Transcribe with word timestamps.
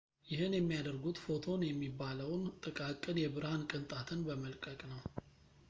ይህን 0.29 0.53
የሚያደርጉት 0.55 1.17
ፎቶን 1.25 1.61
የሚባለውን 1.67 2.43
ጥቃቅን 2.63 3.21
የብርሃን 3.23 3.67
ቅንጣትን 3.73 4.25
በመለቀቅ 4.29 4.79
ነው 4.93 5.01